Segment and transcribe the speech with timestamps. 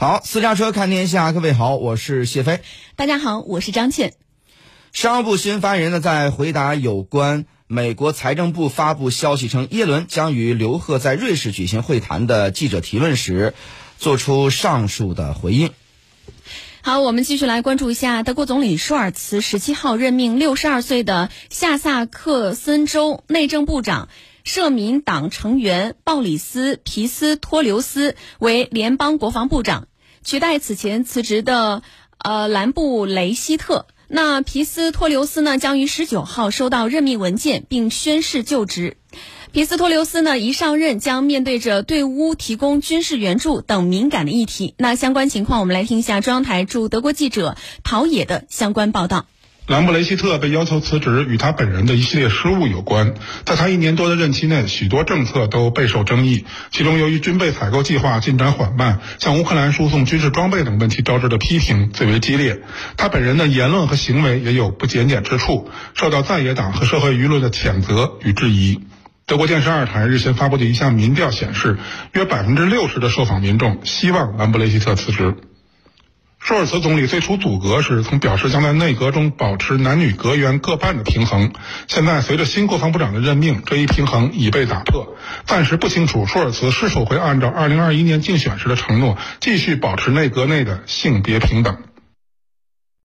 [0.00, 2.60] 好，私家车看天下，各位好，我是谢飞。
[2.94, 4.14] 大家好，我是张倩。
[4.92, 13.54] 商务部新闻发言人呢，在回答有关美国财政部发布消息称耶伦将与刘鹤在瑞士举行会谈的记者提问时，
[13.98, 15.72] 做出上述的回应。
[16.82, 24.08] 好，我们继续来关注一下德国总理舒尔茨十七号任命六十二岁的下萨克森州内政部长。
[24.48, 29.88] 社民党成员鲍里斯·皮斯托留斯为联邦国防部长，
[30.24, 31.82] 取代此前辞职的
[32.16, 33.86] 呃兰布雷希特。
[34.08, 38.96] 那皮斯托留斯呢，将于十九号收到任命文件并宣誓就职。
[39.52, 44.74] 皮斯托留斯呢，一上任将面对着对乌提供军事援助等敏感的议题。
[44.78, 49.26] 那相关情况，我们来听一下中央台驻德国记者陶冶的相关报道。
[49.68, 53.12] 兰布雷希特被要求辞职，与他本人的一系列失误有关。
[53.44, 62.62] 在他一年多的任期内，许多政策都备受争议，其中由于军备采购计划进展缓慢、向乌克兰输送军事装备等问题招致的批评最为激烈。
[62.96, 68.80] 他本人的言论和行为也有不检点之处，受到在野党和社会舆论的谴责与质疑。
[69.26, 71.76] 德国电视二台日前发布的一项民调显示，
[72.14, 75.34] 约百分之六十的受访民众希望兰布雷希特辞职。
[76.48, 81.52] 舒尔茨总理最初阻隔时曾表示将在内阁中保持男女阁员各半的平衡，
[81.88, 85.14] 现在随着新国防部长的任命，这一平衡已被打破。
[85.44, 91.76] 暂时不清楚舒尔茨是否会按照2021年竞选时的承诺，继续保持内阁内的性别平等。